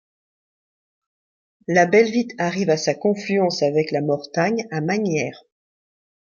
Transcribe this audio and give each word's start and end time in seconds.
La 1.67 1.85
Belvitte 1.85 2.31
arrive 2.39 2.71
à 2.71 2.77
sa 2.77 2.95
confluence 2.95 3.61
avec 3.61 3.91
la 3.91 4.01
Mortagne 4.01 4.65
à 4.71 4.81
Magnières. 4.81 5.43